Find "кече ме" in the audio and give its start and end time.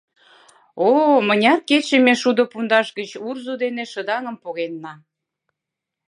1.69-2.13